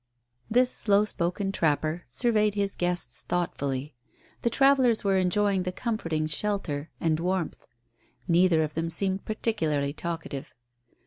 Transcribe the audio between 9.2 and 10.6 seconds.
particularly talkative.